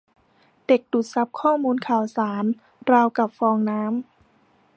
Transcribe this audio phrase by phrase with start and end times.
[0.67, 2.43] เด็กดูดซับข้อมูลข่าวสาร
[2.91, 4.03] ราวกับฟองน้ำ